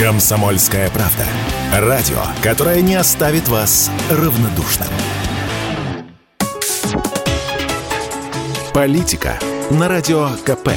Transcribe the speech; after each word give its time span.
Комсомольская 0.00 0.88
правда. 0.88 1.26
Радио, 1.74 2.22
которое 2.42 2.80
не 2.80 2.94
оставит 2.94 3.48
вас 3.48 3.90
равнодушным. 4.10 4.88
Политика 8.72 9.38
на 9.70 9.88
Радио 9.88 10.30
КП. 10.46 10.70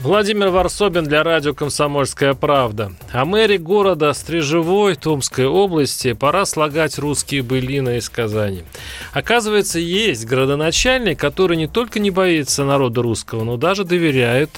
Владимир 0.00 0.48
Варсобин 0.48 1.04
для 1.04 1.22
радио 1.22 1.54
«Комсомольская 1.54 2.34
правда». 2.34 2.92
О 3.12 3.24
мэре 3.24 3.56
города 3.56 4.12
Стрижевой 4.12 4.96
Томской 4.96 5.46
области 5.46 6.12
пора 6.12 6.44
слагать 6.44 6.98
русские 6.98 7.42
былины 7.42 7.98
из 7.98 8.10
Казани. 8.10 8.64
Оказывается, 9.12 9.78
есть 9.78 10.26
градоначальник, 10.26 11.20
который 11.20 11.56
не 11.56 11.68
только 11.68 12.00
не 12.00 12.10
боится 12.10 12.64
народа 12.64 13.00
русского, 13.00 13.44
но 13.44 13.56
даже 13.56 13.84
доверяет 13.84 14.50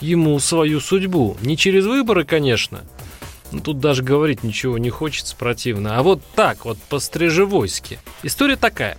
ему 0.00 0.38
свою 0.38 0.80
судьбу. 0.80 1.36
Не 1.40 1.56
через 1.56 1.86
выборы, 1.86 2.24
конечно, 2.24 2.82
ну, 3.52 3.60
тут 3.60 3.80
даже 3.80 4.02
говорить 4.02 4.42
ничего 4.42 4.78
не 4.78 4.90
хочется, 4.90 5.36
противно. 5.36 5.98
А 5.98 6.02
вот 6.02 6.22
так, 6.34 6.64
вот 6.64 6.78
по-стрижевойски. 6.88 7.98
История 8.22 8.56
такая. 8.56 8.96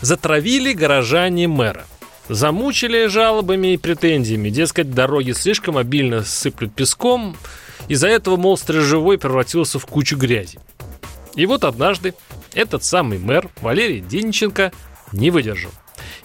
Затравили 0.00 0.72
горожане 0.72 1.48
мэра– 1.48 1.84
Замучили 2.28 3.06
жалобами 3.06 3.74
и 3.74 3.76
претензиями. 3.76 4.50
Дескать, 4.50 4.90
дороги 4.90 5.30
слишком 5.30 5.76
обильно 5.76 6.22
сыплют 6.24 6.74
песком. 6.74 7.36
Из-за 7.88 8.08
этого, 8.08 8.36
мол, 8.36 8.56
стрижевой 8.56 9.16
превратился 9.16 9.78
в 9.78 9.86
кучу 9.86 10.16
грязи. 10.16 10.58
И 11.36 11.46
вот 11.46 11.62
однажды 11.62 12.14
этот 12.52 12.82
самый 12.82 13.18
мэр 13.18 13.48
Валерий 13.60 14.00
Денченко 14.00 14.72
не 15.12 15.30
выдержал. 15.30 15.70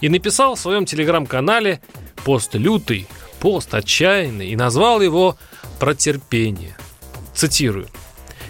И 0.00 0.08
написал 0.08 0.56
в 0.56 0.58
своем 0.58 0.86
телеграм-канале 0.86 1.80
пост 2.24 2.54
лютый, 2.54 3.06
пост 3.42 3.74
отчаянный 3.74 4.50
и 4.50 4.56
назвал 4.56 5.02
его 5.02 5.36
«Про 5.80 5.96
терпение». 5.96 6.76
Цитирую. 7.34 7.88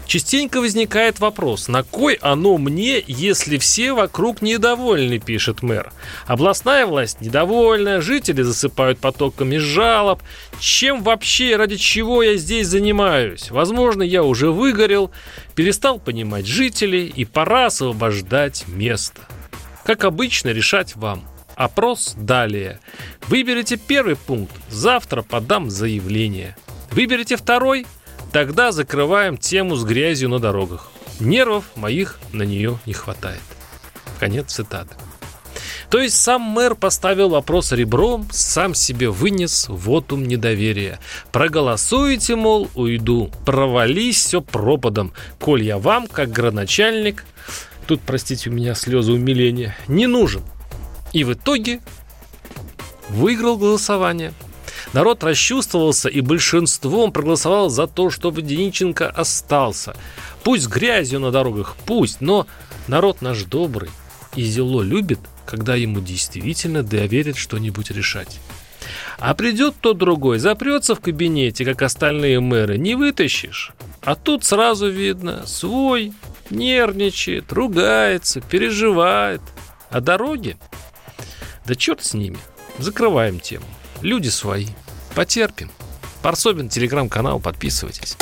Частенько 0.06 0.60
возникает 0.60 1.18
вопрос, 1.18 1.68
на 1.68 1.82
кой 1.82 2.18
оно 2.20 2.58
мне, 2.58 3.02
если 3.06 3.56
все 3.56 3.94
вокруг 3.94 4.42
недовольны, 4.42 5.18
пишет 5.18 5.62
мэр. 5.62 5.90
Областная 6.26 6.84
власть 6.84 7.22
недовольна, 7.22 8.02
жители 8.02 8.42
засыпают 8.42 8.98
потоками 8.98 9.56
жалоб. 9.56 10.22
Чем 10.60 11.02
вообще, 11.02 11.56
ради 11.56 11.76
чего 11.76 12.22
я 12.22 12.36
здесь 12.36 12.66
занимаюсь? 12.66 13.50
Возможно, 13.50 14.02
я 14.02 14.22
уже 14.22 14.50
выгорел, 14.50 15.10
перестал 15.54 16.00
понимать 16.00 16.44
жителей 16.44 17.06
и 17.06 17.24
пора 17.24 17.66
освобождать 17.66 18.64
место. 18.68 19.22
Как 19.86 20.04
обычно, 20.04 20.50
решать 20.50 20.96
вам. 20.96 21.31
Опрос 21.64 22.14
далее. 22.16 22.80
Выберите 23.28 23.76
первый 23.76 24.16
пункт, 24.16 24.54
завтра 24.68 25.22
подам 25.22 25.70
заявление. 25.70 26.56
Выберите 26.90 27.36
второй– 27.36 27.86
Тогда 28.32 28.72
закрываем 28.72 29.36
тему 29.36 29.76
с 29.76 29.84
грязью 29.84 30.30
на 30.30 30.38
дорогах. 30.38 30.90
Нервов 31.20 31.64
моих 31.76 32.18
на 32.32 32.44
нее 32.44 32.78
не 32.86 32.94
хватает. 32.94 33.42
Конец 34.18 34.52
цитаты. 34.52 34.96
То 35.90 36.00
есть 36.00 36.18
сам 36.18 36.40
мэр 36.40 36.74
поставил 36.74 37.28
вопрос 37.28 37.72
ребром, 37.72 38.26
сам 38.32 38.74
себе 38.74 39.10
вынес 39.10 39.66
вотум 39.68 40.26
недоверия. 40.26 40.98
Проголосуете, 41.30 42.34
мол, 42.34 42.70
уйду. 42.74 43.30
Провались 43.44 44.24
все 44.24 44.40
пропадом. 44.40 45.12
Коль 45.38 45.64
я 45.64 45.76
вам, 45.76 46.06
как 46.06 46.30
градоначальник, 46.30 47.26
тут, 47.86 48.00
простите, 48.00 48.48
у 48.48 48.54
меня 48.54 48.74
слезы 48.74 49.12
умиления, 49.12 49.76
не 49.88 50.06
нужен. 50.06 50.40
И 51.12 51.24
в 51.24 51.32
итоге 51.32 51.80
выиграл 53.08 53.56
голосование– 53.56 54.32
Народ 54.92 55.24
расчувствовался 55.24 56.08
и 56.08 56.20
большинством 56.20 57.12
проголосовал 57.12 57.70
за 57.70 57.86
то, 57.86 58.10
чтобы 58.10 58.42
Дениченко 58.42 59.08
остался. 59.08 59.96
Пусть 60.44 60.68
грязью 60.68 61.20
на 61.20 61.30
дорогах, 61.30 61.76
пусть, 61.86 62.20
но 62.20 62.46
народ 62.88 63.22
наш 63.22 63.44
добрый 63.44 63.90
и 64.34 64.42
зело 64.42 64.82
любит, 64.82 65.20
когда 65.46 65.76
ему 65.76 66.00
действительно 66.00 66.82
доверят 66.82 67.36
что-нибудь 67.36 67.90
решать. 67.90 68.38
А 69.18 69.34
придет 69.34 69.76
тот 69.80 69.98
другой, 69.98 70.38
запрется 70.38 70.94
в 70.94 71.00
кабинете, 71.00 71.64
как 71.64 71.82
остальные 71.82 72.40
мэры, 72.40 72.76
не 72.76 72.94
вытащишь. 72.94 73.72
А 74.02 74.14
тут 74.14 74.44
сразу 74.44 74.90
видно, 74.90 75.46
свой 75.46 76.12
нервничает, 76.50 77.52
ругается, 77.52 78.40
переживает. 78.40 79.40
А 79.90 80.00
дороги? 80.00 80.56
Да 81.72 81.76
черт 81.76 82.04
с 82.04 82.12
ними. 82.12 82.36
Закрываем 82.76 83.40
тему. 83.40 83.64
Люди 84.02 84.28
свои. 84.28 84.66
Потерпим. 85.14 85.70
Парсобин, 86.20 86.68
телеграм-канал, 86.68 87.40
подписывайтесь. 87.40 88.18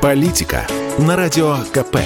Политика 0.00 0.66
на 0.96 1.16
радио 1.16 1.58
КП. 1.74 1.98